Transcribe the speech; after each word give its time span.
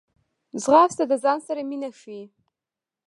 ځغاسته 0.63 1.03
د 1.07 1.13
ځان 1.23 1.39
سره 1.47 1.61
مینه 1.69 1.89
ښيي 1.99 2.23